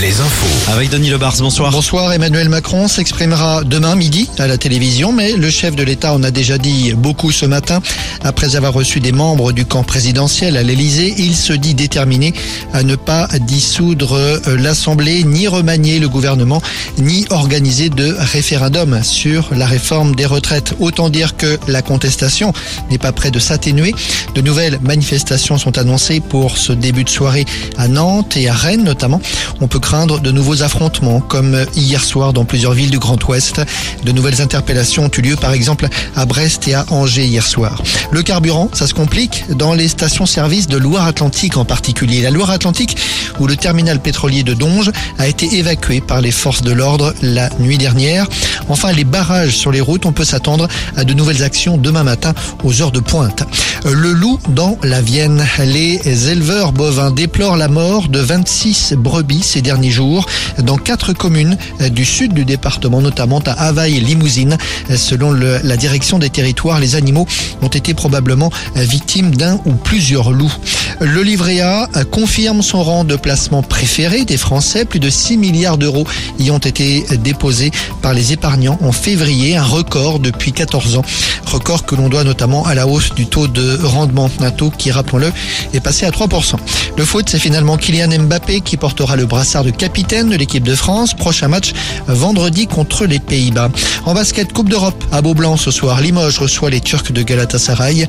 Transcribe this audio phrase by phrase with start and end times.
[0.00, 0.70] les infos.
[0.72, 1.70] Avec Denis Lebars, bonsoir.
[1.70, 6.22] Bonsoir, Emmanuel Macron s'exprimera demain midi à la télévision, mais le chef de l'État en
[6.22, 7.80] a déjà dit beaucoup ce matin.
[8.24, 12.34] Après avoir reçu des membres du camp présidentiel à l'Elysée, il se dit déterminé
[12.72, 16.60] à ne pas dissoudre euh, l'Assemblée, ni remanier le gouvernement,
[16.98, 20.74] ni organiser de référendum sur la réforme des retraites.
[20.80, 22.52] Autant dire que la contestation
[22.90, 23.94] n'est pas près de s'atténuer.
[24.34, 27.46] De nouvelles manifestations sont annoncées pour ce début de soirée
[27.78, 29.20] à Nantes et à Rennes notamment.
[29.60, 33.60] On peut craindre de nouveaux affrontements comme hier soir dans plusieurs villes du Grand Ouest.
[34.04, 37.82] De nouvelles interpellations ont eu lieu par exemple à Brest et à Angers hier soir.
[38.10, 42.22] Le carburant, ça se complique dans les stations-service de Loire-Atlantique en particulier.
[42.22, 42.96] La Loire-Atlantique
[43.38, 47.50] où le terminal pétrolier de Donge a été évacué par les forces de l'ordre la
[47.58, 48.26] nuit dernière.
[48.68, 52.34] Enfin, les barrages sur les routes, on peut s'attendre à de nouvelles actions demain matin
[52.64, 53.44] aux heures de pointe.
[53.84, 55.46] Le loup dans la Vienne.
[55.58, 60.26] Les éleveurs bovins déplorent la mort de 26 brebis ces derniers jours
[60.58, 61.56] dans quatre communes
[61.90, 64.58] du sud du département, notamment à Havaï et Limousine.
[64.94, 67.26] Selon le, la direction des territoires, les animaux
[67.62, 70.52] ont été probablement victimes d'un ou plusieurs loups.
[71.00, 74.86] Le livret A confirme son rang de placement préféré des Français.
[74.86, 76.06] Plus de 6 milliards d'euros
[76.38, 81.04] y ont été déposés par les épargnants en février, un record depuis 14 ans.
[81.44, 84.30] Record que l'on doit notamment à la hausse du taux de rendement.
[84.40, 85.32] Un qui, rappelons-le,
[85.74, 86.54] est passé à 3%.
[86.96, 90.74] Le foot, c'est finalement Kylian Mbappé qui portera le brassard de capitaine de l'équipe de
[90.74, 91.12] France.
[91.12, 91.72] Prochain match
[92.06, 93.70] vendredi contre les Pays-Bas.
[94.06, 96.00] En basket, Coupe d'Europe à Beaublanc ce soir.
[96.00, 98.06] Limoges reçoit les Turcs de Galatasaray.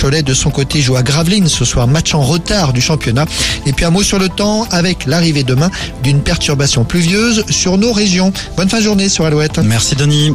[0.00, 1.86] Cholet de son côté joue à Gravelines ce soir.
[1.86, 3.26] Match en retard du championnat.
[3.66, 5.70] Et puis un mot sur le temps avec l'arrivée demain
[6.02, 8.32] d'une perturbation pluvieuse sur nos régions.
[8.56, 9.58] Bonne fin de journée sur Alouette.
[9.58, 10.34] Merci Denis.